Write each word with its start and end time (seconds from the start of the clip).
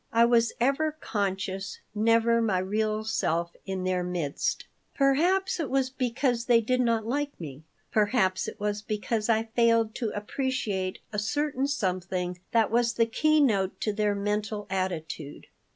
I 0.11 0.25
was 0.25 0.51
ever 0.59 0.93
conscious, 0.93 1.79
never 1.93 2.41
my 2.41 2.57
real 2.57 3.03
self 3.03 3.55
in 3.67 3.83
their 3.83 4.03
midst. 4.03 4.65
Perhaps 4.95 5.59
it 5.59 5.69
was 5.69 5.91
because 5.91 6.45
they 6.45 6.59
did 6.59 6.81
not 6.81 7.05
like 7.05 7.39
me; 7.39 7.65
perhaps 7.91 8.47
it 8.47 8.59
was 8.59 8.81
because 8.81 9.29
I 9.29 9.43
failed 9.43 9.93
to 9.97 10.09
appreciate 10.15 10.97
a 11.13 11.19
certain 11.19 11.67
something 11.67 12.39
that 12.51 12.71
was 12.71 12.93
the 12.93 13.05
key 13.05 13.39
note 13.41 13.79
to 13.81 13.93
their 13.93 14.15
mental 14.15 14.65
attitude. 14.71 15.45